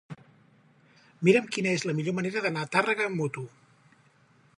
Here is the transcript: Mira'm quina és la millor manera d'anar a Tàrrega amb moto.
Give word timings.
Mira'm 1.27 1.51
quina 1.57 1.73
és 1.79 1.85
la 1.89 1.95
millor 1.99 2.15
manera 2.21 2.43
d'anar 2.47 2.65
a 2.67 2.71
Tàrrega 2.77 3.07
amb 3.11 3.21
moto. 3.25 3.45